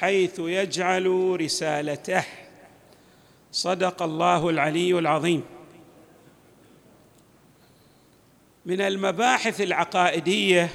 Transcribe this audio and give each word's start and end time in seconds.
حيث 0.00 0.38
يجعل 0.38 1.36
رسالته. 1.40 2.24
صدق 3.52 4.02
الله 4.02 4.50
العلي 4.50 4.98
العظيم. 4.98 5.42
من 8.66 8.80
المباحث 8.80 9.60
العقائدية 9.60 10.70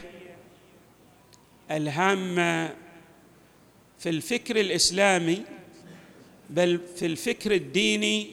الهامة 1.72 2.76
في 4.00 4.10
الفكر 4.10 4.60
الإسلامي 4.60 5.44
بل 6.50 6.80
في 6.96 7.06
الفكر 7.06 7.52
الديني 7.52 8.28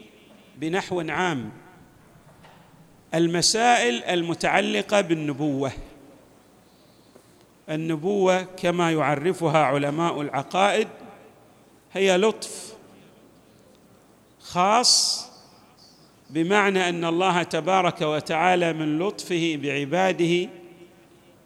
بنحو 0.56 1.00
عام 1.00 1.52
المسائل 3.14 4.04
المتعلقة 4.04 5.00
بالنبوة. 5.00 5.72
النبوة 7.70 8.42
كما 8.42 8.92
يعرفها 8.92 9.58
علماء 9.64 10.20
العقائد 10.20 10.88
هي 11.92 12.16
لطف 12.16 12.76
خاص 14.40 15.26
بمعنى 16.30 16.88
أن 16.88 17.04
الله 17.04 17.42
تبارك 17.42 18.00
وتعالى 18.02 18.72
من 18.72 18.98
لطفه 18.98 19.58
بعباده 19.62 20.48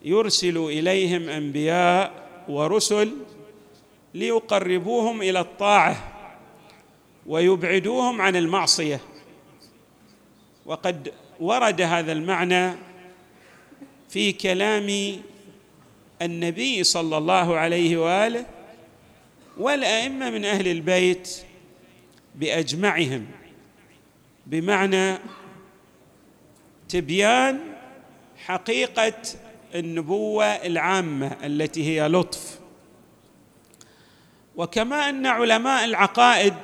يرسل 0.02 0.56
إليهم 0.56 1.28
أنبياء 1.28 2.12
ورسل 2.48 3.10
ليقربوهم 4.14 5.22
إلى 5.22 5.40
الطاعة 5.40 5.96
ويبعدوهم 7.26 8.20
عن 8.20 8.36
المعصية. 8.36 9.00
وقد 10.66 11.12
ورد 11.40 11.80
هذا 11.80 12.12
المعنى 12.12 12.72
في 14.08 14.32
كلام 14.32 15.16
النبي 16.22 16.84
صلى 16.84 17.18
الله 17.18 17.56
عليه 17.56 17.96
وآله 17.96 18.46
والأئمة 19.58 20.30
من 20.30 20.44
أهل 20.44 20.68
البيت 20.68 21.36
بأجمعهم 22.34 23.26
بمعنى 24.46 25.18
تبيان 26.88 27.60
حقيقة 28.44 29.14
النبوة 29.74 30.44
العامة 30.44 31.36
التي 31.44 31.84
هي 31.84 32.08
لطف. 32.08 32.60
وكما 34.56 35.08
أن 35.08 35.26
علماء 35.26 35.84
العقائد 35.84 36.54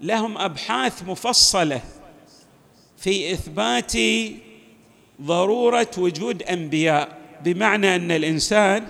لهم 0.00 0.38
أبحاث 0.38 1.02
مفصلة 1.02 1.80
في 2.98 3.32
إثبات 3.32 3.92
ضرورة 5.22 5.90
وجود 5.98 6.42
أنبياء. 6.42 7.23
بمعنى 7.44 7.96
أن 7.96 8.10
الإنسان 8.10 8.86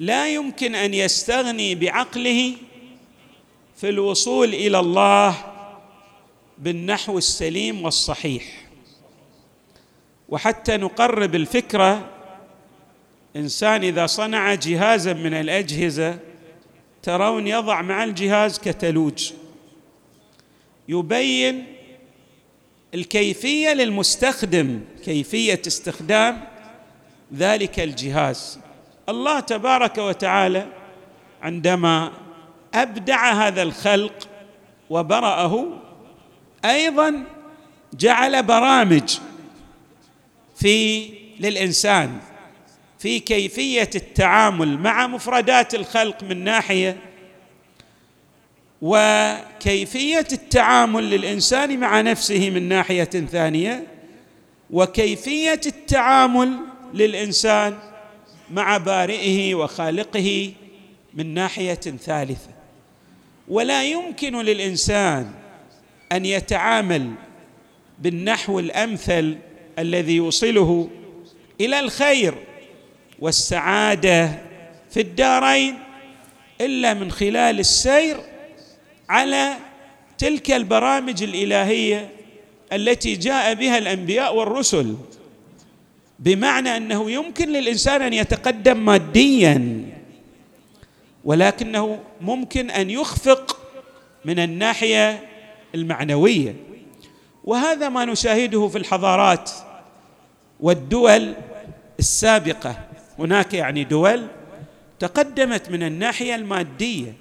لا 0.00 0.28
يمكن 0.28 0.74
أن 0.74 0.94
يستغني 0.94 1.74
بعقله 1.74 2.52
في 3.76 3.88
الوصول 3.88 4.54
إلى 4.54 4.80
الله 4.80 5.36
بالنحو 6.58 7.18
السليم 7.18 7.84
والصحيح. 7.84 8.44
وحتى 10.28 10.76
نقرب 10.76 11.34
الفكرة 11.34 12.10
إنسان 13.36 13.84
إذا 13.84 14.06
صنع 14.06 14.54
جهازا 14.54 15.12
من 15.12 15.34
الأجهزة 15.34 16.18
ترون 17.02 17.46
يضع 17.46 17.82
مع 17.82 18.04
الجهاز 18.04 18.58
كتالوج. 18.58 19.32
يبين 20.88 21.66
الكيفية 22.94 23.72
للمستخدم 23.72 24.80
كيفية 25.04 25.62
استخدام 25.66 26.53
ذلك 27.34 27.80
الجهاز. 27.80 28.58
الله 29.08 29.40
تبارك 29.40 29.98
وتعالى 29.98 30.66
عندما 31.42 32.12
أبدع 32.74 33.32
هذا 33.32 33.62
الخلق 33.62 34.28
وبرأه 34.90 35.68
أيضا 36.64 37.24
جعل 37.94 38.42
برامج 38.42 39.18
في 40.56 41.10
للإنسان 41.40 42.18
في 42.98 43.20
كيفية 43.20 43.90
التعامل 43.94 44.78
مع 44.78 45.06
مفردات 45.06 45.74
الخلق 45.74 46.22
من 46.22 46.44
ناحية 46.44 46.96
وكيفية 48.82 50.26
التعامل 50.32 51.10
للإنسان 51.10 51.80
مع 51.80 52.00
نفسه 52.00 52.50
من 52.50 52.68
ناحية 52.68 53.04
ثانية 53.04 53.86
وكيفية 54.70 55.60
التعامل 55.66 56.56
للإنسان 56.94 57.78
مع 58.50 58.76
بارئه 58.76 59.54
وخالقه 59.54 60.52
من 61.14 61.34
ناحية 61.34 61.74
ثالثة. 61.74 62.50
ولا 63.48 63.84
يمكن 63.84 64.36
للإنسان 64.36 65.30
أن 66.12 66.24
يتعامل 66.24 67.10
بالنحو 67.98 68.58
الأمثل 68.58 69.38
الذي 69.78 70.16
يوصله 70.16 70.90
إلى 71.60 71.80
الخير 71.80 72.34
والسعادة 73.18 74.42
في 74.90 75.00
الدارين 75.00 75.78
إلا 76.60 76.94
من 76.94 77.10
خلال 77.10 77.60
السير 77.60 78.16
على 79.08 79.54
تلك 80.18 80.50
البرامج 80.50 81.22
الإلهية 81.22 82.10
التي 82.72 83.16
جاء 83.16 83.54
بها 83.54 83.78
الأنبياء 83.78 84.36
والرسل. 84.36 84.94
بمعنى 86.18 86.76
أنه 86.76 87.10
يمكن 87.10 87.48
للإنسان 87.48 88.02
أن 88.02 88.12
يتقدم 88.12 88.84
ماديا 88.84 89.82
ولكنه 91.24 92.00
ممكن 92.20 92.70
أن 92.70 92.90
يخفق 92.90 93.60
من 94.24 94.38
الناحية 94.38 95.28
المعنوية. 95.74 96.56
وهذا 97.44 97.88
ما 97.88 98.04
نشاهده 98.04 98.68
في 98.68 98.78
الحضارات 98.78 99.50
والدول 100.60 101.34
السابقة. 101.98 102.78
هناك 103.18 103.54
يعني 103.54 103.84
دول 103.84 104.26
تقدمت 104.98 105.70
من 105.70 105.82
الناحية 105.82 106.34
المادية 106.34 107.12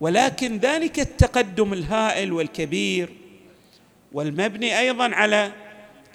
ولكن 0.00 0.58
ذلك 0.58 1.00
التقدم 1.00 1.72
الهائل 1.72 2.32
والكبير 2.32 3.08
والمبني 4.12 4.78
أيضا 4.78 5.14
على 5.14 5.52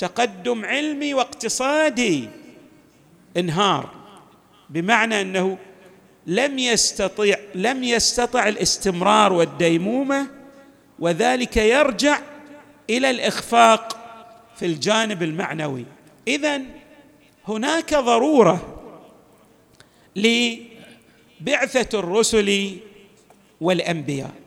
تقدم 0.04 0.66
علمي 0.66 1.14
واقتصادي 1.14 2.30
انهار 3.38 3.90
بمعنى 4.70 5.22
انه 5.22 5.58
لم 6.28 6.60
يستطيع 6.60 7.38
لم 7.56 7.84
يستطع 7.84 8.48
الاستمرار 8.48 9.34
والديمومة 9.34 10.28
وذلك 11.00 11.58
يرجع 11.58 12.20
إلى 12.90 13.10
الإخفاق 13.10 13.98
في 14.56 14.66
الجانب 14.66 15.24
المعنوي. 15.24 15.86
اذا 16.28 16.62
هناك 17.48 17.94
ضرورة 17.94 18.84
لبعثة 20.16 22.00
الرسل 22.00 22.78
والأنبياء. 23.62 24.43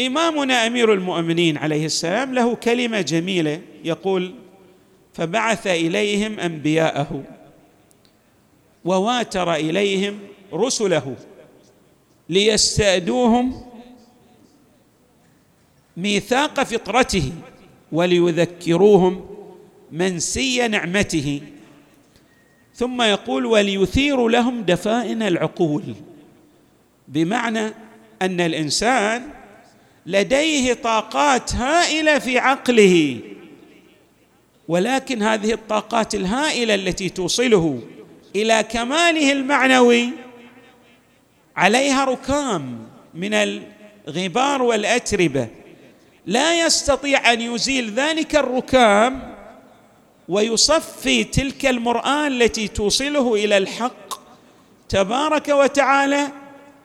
إمامنا 0.00 0.66
أمير 0.66 0.92
المؤمنين 0.92 1.56
عليه 1.58 1.86
السلام 1.86 2.34
له 2.34 2.54
كلمة 2.54 3.00
جميلة 3.00 3.60
يقول 3.84 4.34
فبعث 5.12 5.66
إليهم 5.66 6.40
أنبياءه 6.40 7.24
وواتر 8.84 9.54
إليهم 9.54 10.18
رسله 10.52 11.16
ليستأدوهم 12.28 13.62
ميثاق 15.96 16.62
فطرته 16.62 17.32
وليذكروهم 17.92 19.26
منسي 19.92 20.68
نعمته. 20.68 21.40
ثم 22.74 23.02
يقول 23.02 23.46
وليثير 23.46 24.28
لهم 24.28 24.62
دفائن 24.62 25.22
العقول. 25.22 25.94
بمعنى 27.08 27.72
أن 28.22 28.40
الإنسان 28.40 29.22
لديه 30.08 30.74
طاقات 30.74 31.54
هائلة 31.54 32.18
في 32.18 32.38
عقله. 32.38 33.20
ولكن 34.68 35.22
هذه 35.22 35.52
الطاقات 35.52 36.14
الهائلة 36.14 36.74
التي 36.74 37.08
توصله 37.08 37.82
إلى 38.36 38.62
كماله 38.62 39.32
المعنوي 39.32 40.10
عليها 41.56 42.04
ركام 42.04 42.78
من 43.14 43.34
الغبار 43.34 44.62
والأتربة. 44.62 45.48
لا 46.26 46.66
يستطيع 46.66 47.32
أن 47.32 47.40
يزيل 47.40 47.90
ذلك 47.90 48.36
الركام 48.36 49.34
ويصفي 50.28 51.24
تلك 51.24 51.66
المرآة 51.66 52.26
التي 52.26 52.68
توصله 52.68 53.34
إلى 53.34 53.56
الحق 53.56 54.20
تبارك 54.88 55.48
وتعالى 55.48 56.28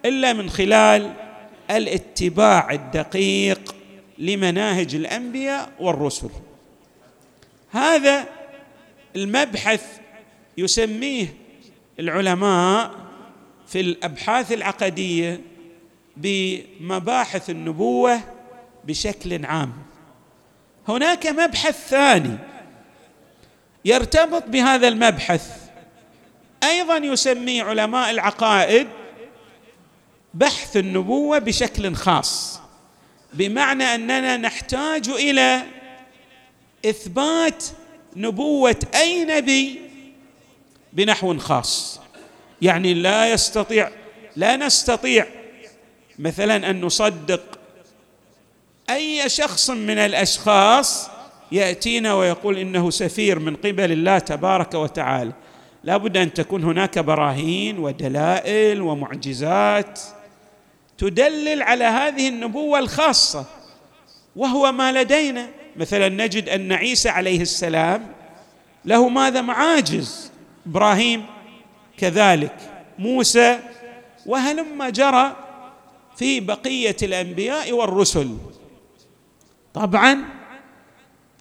إلا 0.06 0.34
من 0.34 0.50
خلال 0.50 1.23
الاتباع 1.72 2.72
الدقيق 2.72 3.76
لمناهج 4.18 4.96
الأنبياء 4.96 5.72
والرسل. 5.80 6.30
هذا 7.72 8.26
المبحث 9.16 9.86
يسميه 10.58 11.34
العلماء 12.00 12.92
في 13.68 13.80
الأبحاث 13.80 14.52
العقدية 14.52 15.42
بمباحث 16.18 17.50
النبوة 17.50 18.20
بشكل 18.84 19.46
عام. 19.46 19.74
هناك 20.88 21.28
مبحث 21.28 21.88
ثاني 21.90 22.38
يرتبط 23.86 24.44
بهذا 24.48 24.88
المبحث 24.88 25.64
أيضا 26.64 26.98
يسميه 26.98 27.64
علماء 27.64 28.10
العقائد 28.10 28.88
بحث 30.34 30.78
النبوة 30.78 31.40
بشكل 31.40 31.96
خاص 31.96 32.60
بمعنى 33.34 33.84
أننا 33.84 34.38
نحتاج 34.38 35.10
إلى 35.10 35.64
إثبات 36.86 37.64
نبوة 38.16 38.80
أي 38.96 39.26
نبي 39.26 39.82
بنحو 40.94 41.38
خاص. 41.38 42.00
يعني 42.62 42.94
لا 42.94 43.32
يستطيع 43.32 43.92
لا 44.36 44.56
نستطيع 44.56 45.28
مثلا 46.20 46.70
أن 46.70 46.82
نصدق 46.82 47.60
أي 48.90 49.30
شخص 49.30 49.70
من 49.70 49.98
الأشخاص 49.98 51.10
يأتينا 51.52 52.14
ويقول 52.14 52.58
إنه 52.58 52.90
سفير 52.90 53.40
من 53.40 53.56
قبل 53.56 53.92
الله 53.92 54.20
تبارك 54.20 54.74
وتعالى. 54.74 55.32
لا 55.84 55.98
بد 55.98 56.18
أن 56.18 56.34
تكون 56.34 56.64
هناك 56.64 57.00
براهين 57.00 57.80
ودلائل 57.80 58.82
ومعجزات 58.82 60.00
تدلل 60.98 61.62
على 61.64 61.84
هذه 61.84 62.28
النبوة 62.28 62.80
الخاصة 62.80 63.46
وهو 64.36 64.72
ما 64.72 64.92
لدينا. 64.92 65.50
مثلا 65.76 66.10
نجد 66.10 66.50
أن 66.50 66.72
عيسى 66.72 67.10
عليه 67.10 67.42
السلام 67.42 68.14
له 68.86 69.10
ماذا؟ 69.10 69.42
معاجز. 69.42 70.32
إبراهيم 70.66 71.26
كذلك 71.98 72.56
موسى 73.00 73.60
وهلما 74.26 74.90
جرى 74.90 75.36
في 76.16 76.40
بقية 76.40 76.96
الأنبياء 77.04 77.72
والرسل. 77.72 78.38
طبعا 79.74 80.24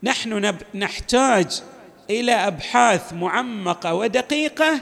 نحن 0.03 0.55
نحتاج 0.75 1.63
إلى 2.11 2.33
أبحاث 2.33 3.13
معمقة 3.13 3.95
ودقيقة 3.95 4.81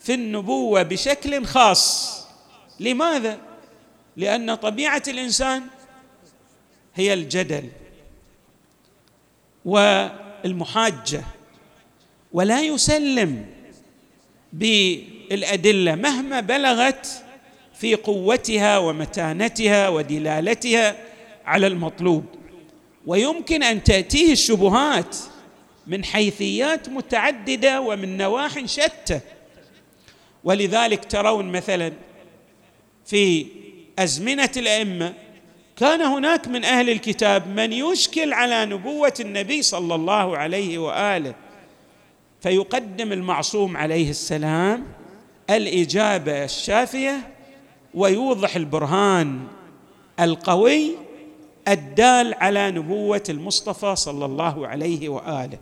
في 0.00 0.14
النبوة 0.14 0.82
بشكل 0.82 1.44
خاص. 1.44 2.16
لماذا؟ 2.80 3.38
لأن 4.16 4.54
طبيعة 4.54 5.02
الإنسان 5.08 5.62
هي 6.94 7.12
الجدل 7.14 7.68
والمحاجة 9.64 11.24
ولا 12.32 12.60
يسلم 12.60 13.46
بالأدلة 14.52 15.94
مهما 15.94 16.40
بلغت 16.40 17.24
في 17.74 17.94
قوتها 17.94 18.78
ومتانتها 18.78 19.88
ودلالتها 19.88 20.96
على 21.44 21.66
المطلوب. 21.66 22.24
ويمكن 23.06 23.62
أن 23.62 23.82
تأتيه 23.84 24.32
الشبهات 24.32 25.16
من 25.86 26.04
حيثيات 26.04 26.88
متعددة 26.88 27.80
ومن 27.80 28.16
نواح 28.16 28.64
شتى. 28.64 29.20
ولذلك 30.44 31.04
ترون 31.04 31.52
مثلا 31.52 31.92
في 33.06 33.46
أزمنة 34.00 34.50
الأئمة. 34.56 35.14
كان 35.76 36.00
هناك 36.00 36.48
من 36.48 36.64
أهل 36.64 36.90
الكتاب 36.90 37.46
من 37.46 37.72
يشكل 37.72 38.32
على 38.32 38.66
نبوة 38.66 39.14
النبي 39.20 39.62
صلى 39.62 39.94
الله 39.94 40.36
عليه 40.36 40.78
وآله 40.78 41.34
فيقدم 42.40 43.12
المعصوم 43.12 43.76
عليه 43.76 44.10
السلام 44.10 44.86
الإجابة 45.50 46.44
الشافية 46.44 47.32
ويوضح 47.94 48.56
البرهان 48.56 49.46
القوي 50.20 50.90
الدال 51.68 52.34
على 52.34 52.70
نبوة 52.70 53.24
المصطفى 53.28 53.96
صلى 53.96 54.24
الله 54.24 54.68
عليه 54.68 55.08
وآله. 55.08 55.58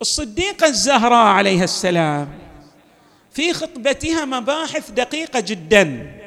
الصديقه 0.00 0.66
الزهراء 0.66 1.26
عليها 1.26 1.64
السلام 1.64 2.28
في 3.32 3.52
خطبتها 3.52 4.24
مباحث 4.24 4.90
دقيقة 4.90 5.40
جدا. 5.40 6.19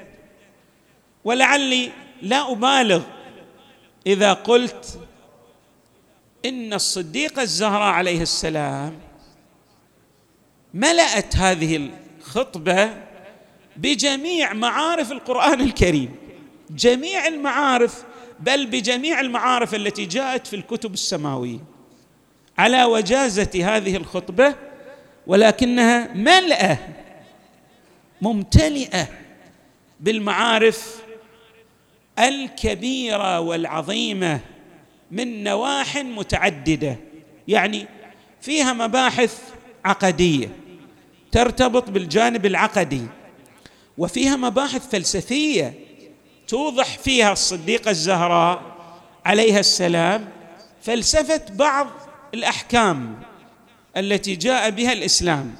ولعلي 1.26 1.92
لا 2.22 2.52
أبالغ 2.52 3.02
إذا 4.08 4.34
قلت 4.34 5.00
إن 6.46 6.74
الصديقه 6.74 7.42
الزهراء 7.42 7.94
عليه 7.94 8.22
السلام 8.22 9.00
ملأت 10.74 11.36
هذه 11.36 11.90
الخطبة 12.20 13.04
بجميع 13.78 14.54
معارف 14.54 15.12
القرآن 15.12 15.62
الكريم. 15.62 16.16
جميع 16.70 17.28
المعارف 17.28 18.04
بل 18.40 18.66
بجميع 18.66 19.20
المعارف 19.20 19.76
التي 19.76 20.06
جاءت 20.06 20.48
في 20.48 20.56
الكتب 20.56 20.94
السماوية. 20.94 21.60
على 22.58 22.84
وجازة 22.84 23.50
هذه 23.64 23.96
الخطبة 23.98 24.56
ولكنها 25.28 26.14
ملأة 26.14 26.78
ممتلئة 28.22 29.08
بالمعارف 30.00 31.03
الكبيرة 32.20 33.40
والعظيمة 33.40 34.40
من 35.12 35.44
نواح 35.44 35.98
متعددة 35.98 36.98
يعني 37.48 37.88
فيها 38.42 38.74
مباحث 38.74 39.42
عقدية 39.86 40.50
ترتبط 41.32 41.90
بالجانب 41.90 42.46
العقدي 42.46 43.02
وفيها 43.98 44.36
مباحث 44.36 44.90
فلسفية 44.90 45.74
توضح 46.48 46.98
فيها 46.98 47.32
الصديقة 47.32 47.92
الزهراء 47.92 48.62
عليها 49.26 49.60
السلام 49.60 50.30
فلسفة 50.82 51.42
بعض 51.50 51.88
الأحكام 52.34 53.20
التي 53.98 54.36
جاء 54.36 54.70
بها 54.70 54.94
الإسلام 54.94 55.56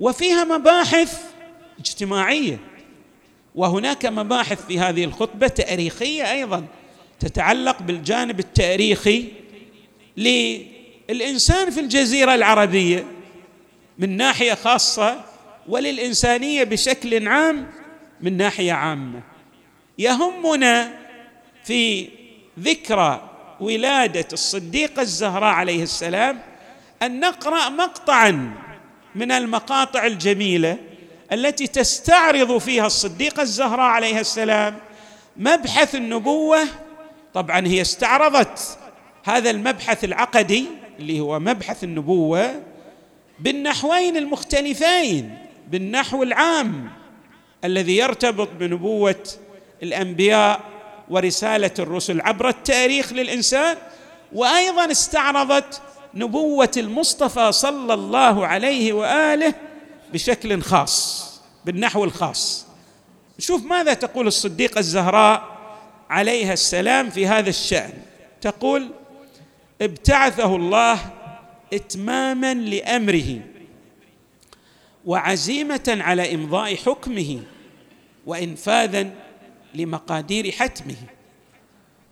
وفيها 0.00 0.44
مباحث 0.44 1.22
اجتماعية. 1.78 2.58
وهناك 3.54 4.06
مباحث 4.06 4.66
في 4.66 4.78
هذه 4.78 5.04
الخطبة 5.04 5.48
تاريخية 5.48 6.32
أيضا 6.32 6.64
تتعلق 7.20 7.82
بالجانب 7.82 8.38
التاريخي 8.40 9.24
للإنسان 10.16 11.70
في 11.70 11.80
الجزيرة 11.80 12.34
العربية 12.34 13.04
من 13.98 14.16
ناحية 14.16 14.54
خاصة 14.54 15.24
وللإنسانية 15.68 16.64
بشكل 16.64 17.28
عام 17.28 17.70
من 18.20 18.36
ناحية 18.36 18.72
عامة. 18.72 19.22
يهمنا 19.98 20.94
في 21.64 22.08
ذكرى 22.60 23.30
ولادة 23.60 24.26
الصديقة 24.32 25.02
الزهراء 25.02 25.54
عليه 25.54 25.82
السلام 25.82 26.38
أن 27.02 27.20
نقرأ 27.20 27.68
مقطعا 27.68 28.54
من 29.14 29.32
المقاطع 29.32 30.06
الجميلة 30.06 30.78
التي 31.32 31.66
تستعرض 31.66 32.58
فيها 32.58 32.86
الصديقة 32.86 33.42
الزهراء 33.42 33.86
عليها 33.86 34.20
السلام 34.20 34.78
مبحث 35.36 35.94
النبوة 35.94 36.58
طبعا 37.34 37.66
هي 37.66 37.80
استعرضت 37.80 38.78
هذا 39.24 39.50
المبحث 39.50 40.04
العقدي 40.04 40.66
اللي 40.98 41.20
هو 41.20 41.40
مبحث 41.40 41.84
النبوة 41.84 42.62
بالنحوين 43.38 44.16
المختلفين 44.16 45.38
بالنحو 45.70 46.22
العام 46.22 46.90
الذي 47.64 47.96
يرتبط 47.96 48.48
بنبوة 48.60 49.22
الأنبياء 49.82 50.60
ورسالة 51.10 51.70
الرسل 51.78 52.20
عبر 52.20 52.48
التاريخ 52.48 53.12
للإنسان 53.12 53.76
وأيضا 54.32 54.90
استعرضت 54.90 55.82
نبوة 56.14 56.70
المصطفى 56.76 57.52
صلى 57.52 57.94
الله 57.94 58.46
عليه 58.46 58.92
وآله 58.92 59.54
بشكل 60.14 60.62
خاص 60.62 61.24
بالنحو 61.64 62.04
الخاص. 62.04 62.66
شوف 63.38 63.64
ماذا 63.64 63.94
تقول 63.94 64.26
الصديقة 64.26 64.78
الزهراء 64.78 65.56
عليها 66.10 66.52
السلام 66.52 67.10
في 67.10 67.26
هذا 67.26 67.48
الشأن. 67.48 67.92
تقول 68.40 68.90
ابتعثه 69.82 70.56
الله 70.56 70.98
إتماما 71.72 72.54
لأمره 72.54 73.40
وعزيمة 75.04 75.98
على 76.00 76.34
إمضاء 76.34 76.76
حكمه 76.76 77.42
وإنفاذا 78.26 79.10
لمقادير 79.74 80.50
حتمه. 80.50 80.96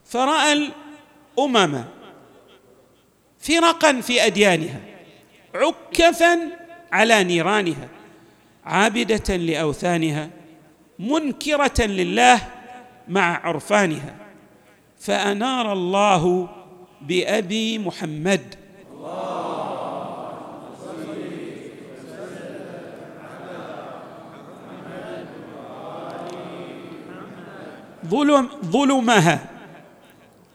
فرأى 0.04 0.52
الأمم 1.38 1.85
فرقا 3.40 4.00
في 4.00 4.26
أديانها 4.26 4.80
عكفا 5.54 6.62
على 6.92 7.25
نيرانها 7.25 7.88
عابدة 8.64 9.37
لأوثانها 9.37 10.30
منكرة 10.99 11.82
لله 11.87 12.40
مع 13.08 13.46
عرفانها. 13.46 14.16
فأنار 15.00 15.72
الله 15.72 16.49
بأبي 17.00 17.78
محمد. 17.78 18.54
ظلم 28.06 28.49
ظلمها 28.64 29.50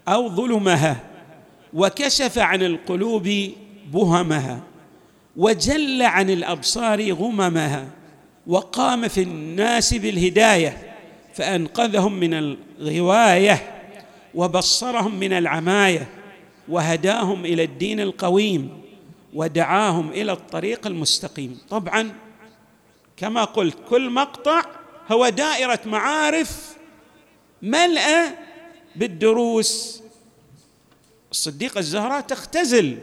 أو 0.07 0.29
ظلمها 0.29 0.97
وكشف 1.73 2.37
عن 2.37 2.61
القلوب 2.63 3.29
بهمها. 3.93 4.59
وجل 5.37 6.01
عن 6.01 6.29
الأبصار 6.29 7.11
غممها 7.11 7.87
وقام 8.47 9.07
في 9.07 9.21
الناس 9.21 9.93
بالهداية 9.93 10.95
فأنقذهم 11.33 12.13
من 12.19 12.33
الغواية 12.79 13.73
وبصرهم 14.35 15.19
من 15.19 15.33
العماية 15.33 16.07
وهداهم 16.69 17.45
إلى 17.45 17.63
الدين 17.63 17.99
القويم 17.99 18.81
ودعاهم 19.33 20.09
إلى 20.09 20.31
الطريق 20.31 20.87
المستقيم. 20.87 21.59
طبعا 21.69 22.13
كما 23.17 23.43
قلت 23.43 23.77
كل 23.89 24.09
مقطع 24.09 24.61
هو 25.11 25.29
دائرة 25.29 25.79
معارف 25.85 26.77
ملأى 27.61 28.29
بالدروس. 28.95 30.01
الصديقة 31.31 31.79
الزهراء 31.79 32.21
تختزل 32.21 32.97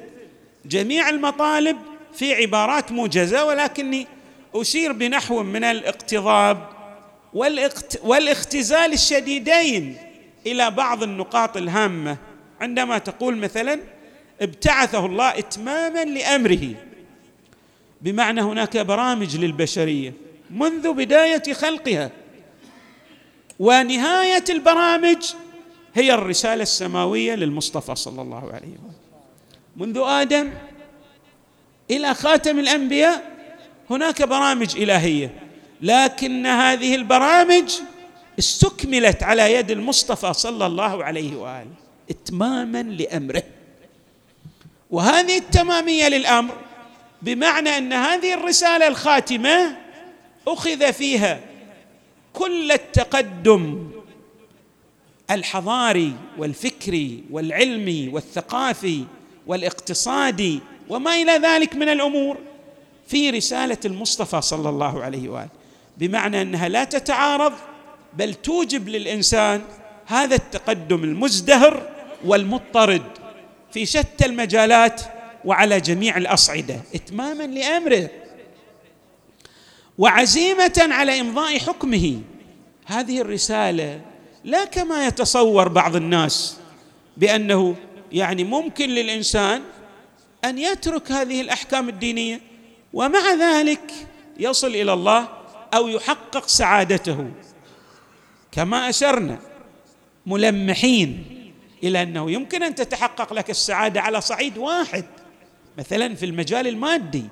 جميع 0.66 1.08
المطالب 1.08 1.76
في 2.14 2.35
عبارات 2.35 2.92
موجزة 2.92 3.44
ولكني 3.44 4.06
أشير 4.54 4.92
بنحو 4.92 5.42
من 5.42 5.64
الاقتضاب 5.64 6.68
والاختزال 8.02 8.92
الشديدين 8.92 9.97
إلى 10.47 10.71
بعض 10.71 11.02
النقاط 11.02 11.56
الهامة. 11.56 12.16
عندما 12.61 12.99
تقول 12.99 13.37
مثلا 13.37 13.80
ابتعثه 14.40 15.06
الله 15.06 15.38
إتماما 15.38 16.04
لأمره. 16.04 16.75
بمعنى 18.00 18.40
هناك 18.40 18.76
برامج 18.76 19.37
للبشرية 19.37 20.12
منذ 20.50 20.92
بداية 20.92 21.52
خلقها. 21.52 22.11
ونهاية 23.59 24.44
البرامج 24.50 25.33
هي 25.94 26.14
الرسالة 26.14 26.62
السماوية 26.62 27.35
للمصطفى 27.35 27.94
صلى 27.94 28.23
الله 28.23 28.52
عليه 28.52 28.68
وسلم. 28.68 28.92
منذ 29.76 30.02
آدم 30.04 30.50
إلى 31.90 32.14
خاتم 32.14 32.58
الأنبياء 32.58 33.34
هناك 33.90 34.22
برامج 34.22 34.76
إلهية 34.76 35.30
لكن 35.82 36.46
هذه 36.46 36.94
البرامج 36.94 37.72
استكملت 38.38 39.22
على 39.22 39.54
يد 39.54 39.70
المصطفى 39.70 40.32
صلى 40.32 40.66
الله 40.66 41.04
عليه 41.04 41.36
وآله 41.36 41.70
إتماما 42.10 42.82
لأمره. 42.82 43.42
وهذه 44.90 45.38
التمامية 45.38 46.08
للأمر 46.08 46.54
بمعنى 47.22 47.78
أن 47.78 47.92
هذه 47.92 48.34
الرسالة 48.34 48.88
الخاتمة 48.88 49.76
أخذ 50.48 50.92
فيها 50.92 51.40
كل 52.32 52.72
التقدم 52.72 53.90
الحضاري 55.30 56.12
والفكري 56.38 57.24
والعلمي 57.30 58.08
والثقافي 58.08 59.04
والاقتصادي 59.46 60.60
وما 60.88 61.14
إلى 61.14 61.32
ذلك 61.32 61.76
من 61.76 61.88
الأمور. 61.88 62.38
في 63.06 63.30
رسالة 63.30 63.78
المصطفى 63.84 64.40
صلى 64.40 64.68
الله 64.68 65.02
عليه 65.02 65.28
وآله 65.28 65.48
بمعنى 65.98 66.42
أنها 66.42 66.68
لا 66.68 66.84
تتعارض 66.84 67.52
بل 68.14 68.34
توجب 68.34 68.88
للإنسان 68.88 69.62
هذا 70.06 70.34
التقدم 70.34 71.04
المزدهر 71.04 71.88
والمضطرد 72.24 73.02
في 73.72 73.86
شتى 73.86 74.26
المجالات 74.26 75.00
وعلى 75.44 75.80
جميع 75.80 76.16
الأصعدة 76.16 76.80
اتماما 76.94 77.42
لأمره. 77.42 78.10
وعزيمة 79.98 80.88
على 80.90 81.20
إمضاء 81.20 81.58
حكمه. 81.58 82.20
هذه 82.86 83.20
الرسالة 83.20 84.00
لا 84.44 84.64
كما 84.64 85.06
يتصور 85.06 85.68
بعض 85.68 85.96
الناس 85.96 86.56
بأنه 87.16 87.76
يعني 88.12 88.44
ممكن 88.44 88.88
للإنسان 88.88 89.62
أن 90.44 90.58
يترك 90.58 91.12
هذه 91.12 91.40
الأحكام 91.40 91.88
الدينية 91.88 92.40
ومع 92.92 93.34
ذلك 93.40 93.92
يصل 94.38 94.66
إلى 94.66 94.92
الله 94.92 95.28
أو 95.74 95.88
يحقق 95.88 96.48
سعادته. 96.48 97.30
كما 98.52 98.88
أشرنا 98.88 99.38
ملمحين 100.26 101.24
إلى 101.82 102.02
أنه 102.02 102.30
يمكن 102.30 102.62
أن 102.62 102.74
تتحقق 102.74 103.32
لك 103.32 103.50
السعادة 103.50 104.00
على 104.00 104.20
صعيد 104.20 104.58
واحد 104.58 105.04
مثلا 105.78 106.14
في 106.14 106.26
المجال 106.26 106.66
المادي 106.66 107.24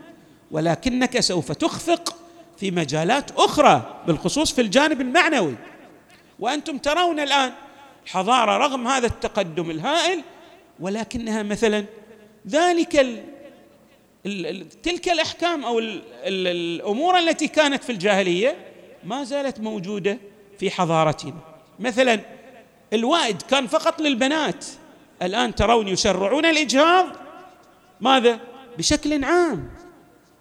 ولكنك 0.51 1.21
سوف 1.21 1.53
تخفق 1.53 2.17
في 2.59 2.71
مجالات 2.71 3.31
أخرى 3.31 4.03
بالخصوص 4.07 4.53
في 4.53 4.61
الجانب 4.61 5.01
المعنوي. 5.01 5.55
وأنتم 6.39 6.79
ترون 6.79 7.21
الآن 7.21 7.53
الحضاره 8.05 8.57
رغم 8.57 8.89
هذا 8.89 9.07
التقدم 9.07 9.71
الهائل 9.71 10.23
ولكنها 10.81 11.43
مثلا 11.43 11.85
ذلك 12.49 12.97
ال 12.97 13.23
ال 14.27 14.69
تلك 14.83 15.09
الأحكام 15.09 15.65
أو 15.65 15.79
ال 15.79 16.03
الأمور 16.25 17.19
التي 17.19 17.49
كانت 17.49 17.85
في 17.85 17.93
الجاهلية 17.93 18.57
ما 19.05 19.25
زالت 19.25 19.61
موجودة 19.61 20.19
في 20.59 20.71
حضارتنا. 20.71 21.35
مثلا 21.79 22.21
الوائد 22.93 23.43
كان 23.43 23.67
فقط 23.67 24.01
للبنات. 24.01 24.67
الآن 25.23 25.55
ترون 25.55 25.89
يشرعون 25.89 26.47
الإجهاض. 26.47 27.07
ماذا؟ 28.01 28.41
بشكل 28.79 29.25
عام. 29.25 29.71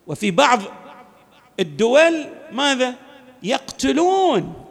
وفي 0.07 0.31
بعض 0.31 0.59
الدول 1.59 2.25
ماذا؟ 2.51 2.95
يقتلون. 3.43 4.65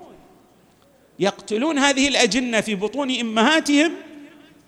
يقتلون 1.18 1.78
هذه 1.78 2.08
الأجنة 2.08 2.60
في 2.60 2.74
بطون 2.74 3.10
أمهاتهم 3.10 3.92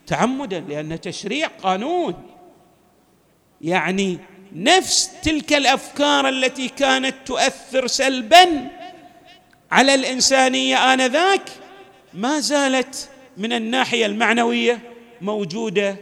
تعمدا 0.06 0.60
لأن 0.60 1.00
تشريع 1.00 1.46
قانون. 1.46 2.31
يعني 3.62 4.18
نفس 4.56 5.10
تلك 5.22 5.52
الأفكار 5.52 6.28
التي 6.28 6.68
كانت 6.68 7.14
تؤثر 7.26 7.86
سلبا 7.86 8.68
على 9.70 9.94
الإنسانية 9.94 10.94
آنذاك 10.94 11.42
ما 12.14 12.40
زالت 12.40 13.08
من 13.36 13.52
الناحية 13.52 14.06
المعنوية 14.06 14.78
موجودة 15.20 15.96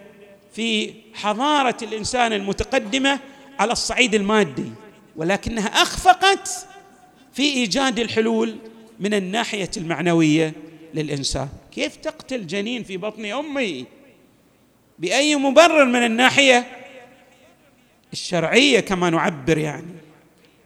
في 0.55 0.95
حضارة 1.15 1.77
الإنسان 1.83 2.33
المتقدمة 2.33 3.19
على 3.59 3.73
الصعيد 3.73 4.15
المادي 4.15 4.73
ولكنها 5.17 5.67
أخفقت 5.67 6.67
في 7.33 7.43
إيجاد 7.43 7.99
الحلول 7.99 8.57
من 9.01 9.15
الناحية 9.15 9.71
المعنوية 9.77 10.53
للإنسان. 10.95 11.49
كيف 11.73 11.97
تقتل 11.97 12.47
جنين 12.47 12.85
في 12.85 12.97
بطن 12.97 13.25
امه 13.25 13.85
بأي 14.99 15.37
مبرر 15.37 15.85
من 15.85 16.05
الناحية؟ 16.05 16.80
الشرعية 18.13 18.81
كما 18.81 19.11
نعبر 19.11 19.59
يعني. 19.59 19.95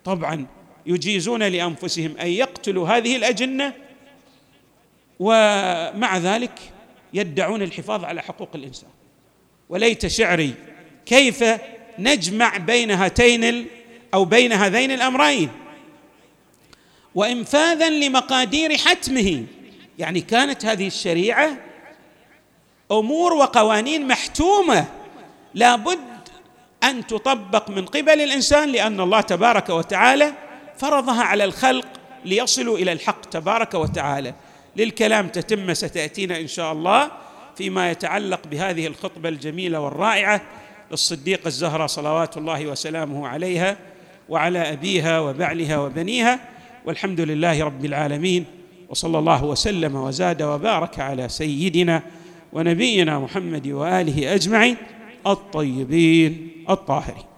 طبعا 0.04 0.46
يجيزون 0.86 1.42
لأنفسهم 1.42 2.16
أن 2.16 2.26
يقتلوا 2.26 2.88
هذه 2.88 3.16
الأجنة 3.16 3.72
ومع 5.20 6.18
ذلك 6.18 6.58
يدعون 7.12 7.62
الحفاظ 7.62 8.04
على 8.04 8.22
حقوق 8.22 8.48
الإنسان. 8.54 8.90
وليت 9.68 10.06
شعري 10.06 10.54
كيف 11.06 11.44
نجمع 11.98 12.56
بين 12.56 12.90
هاتين 12.90 13.66
أو 14.14 14.24
بين 14.24 14.52
هذين 14.52 14.90
الأمرين؟ 14.90 15.48
وانفاذا 17.14 17.90
لمقادير 17.90 18.76
حتمه. 18.76 19.44
يعني 19.98 20.20
كانت 20.20 20.64
هذه 20.64 20.86
الشريعة 20.86 21.56
أمور 22.92 23.32
وقوانين 23.32 24.08
محتومة. 24.08 24.86
لابد 25.54 26.13
أن 26.84 27.06
تطبق 27.06 27.70
من 27.70 27.84
قبل 27.84 28.20
الإنسان 28.20 28.72
لأن 28.72 29.00
الله 29.00 29.20
تبارك 29.20 29.68
وتعالى 29.68 30.32
فرضها 30.76 31.22
على 31.22 31.44
الخلق 31.44 31.86
ليصلوا 32.24 32.78
إلى 32.78 32.92
الحق 32.92 33.20
تبارك 33.20 33.74
وتعالى. 33.74 34.34
للكلام 34.76 35.28
تتم 35.28 35.74
ستأتينا 35.74 36.40
إن 36.40 36.46
شاء 36.46 36.72
الله 36.72 37.10
فيما 37.56 37.90
يتعلق 37.90 38.40
بهذه 38.50 38.86
الخطبة 38.86 39.28
الجميلة 39.28 39.80
والرائعة 39.80 40.40
للصديقه 40.90 41.46
الزهراء 41.46 41.86
صلوات 41.86 42.36
الله 42.36 42.66
وسلامه 42.66 43.28
عليها 43.28 43.76
وعلى 44.28 44.72
أبيها 44.72 45.20
وبعلها 45.20 45.78
وبنيها. 45.78 46.40
والحمد 46.86 47.20
لله 47.20 47.64
رب 47.64 47.84
العالمين 47.84 48.44
وصلى 48.88 49.18
الله 49.18 49.44
وسلم 49.44 49.96
وزاد 49.96 50.42
وبارك 50.42 51.00
على 51.00 51.28
سيدنا 51.28 52.02
ونبينا 52.52 53.18
محمد 53.18 53.68
وآله 53.68 54.34
أجمعين. 54.34 54.76
الطيبين 55.26 56.50
الطاهرين. 56.70 57.33